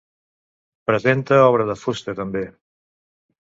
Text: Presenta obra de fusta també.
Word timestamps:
Presenta 0.91 1.39
obra 1.51 1.69
de 1.69 1.77
fusta 1.85 2.19
també. 2.23 2.45